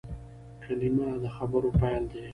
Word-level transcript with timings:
کلیمه 0.63 1.07
د 1.23 1.25
خبرو 1.35 1.69
پیل 1.79 2.03
دئ. 2.11 2.23